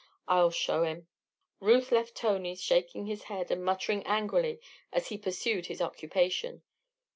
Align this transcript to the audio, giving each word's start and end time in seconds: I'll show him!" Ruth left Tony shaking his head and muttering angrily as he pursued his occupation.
I'll 0.27 0.49
show 0.49 0.81
him!" 0.81 1.05
Ruth 1.59 1.91
left 1.91 2.15
Tony 2.15 2.55
shaking 2.55 3.05
his 3.05 3.25
head 3.25 3.51
and 3.51 3.63
muttering 3.63 4.03
angrily 4.07 4.59
as 4.91 5.09
he 5.09 5.15
pursued 5.19 5.67
his 5.67 5.79
occupation. 5.79 6.63